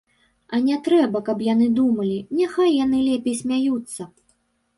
А 0.55 0.59
не 0.69 0.77
трэба, 0.87 1.21
каб 1.27 1.43
яны 1.47 1.67
думалі, 1.81 2.15
няхай 2.41 2.73
яны 2.85 3.03
лепей 3.11 3.37
смяюцца. 3.45 4.01